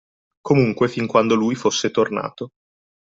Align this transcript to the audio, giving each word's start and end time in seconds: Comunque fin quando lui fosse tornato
Comunque 0.41 0.87
fin 0.87 1.05
quando 1.05 1.35
lui 1.35 1.53
fosse 1.53 1.91
tornato 1.91 2.51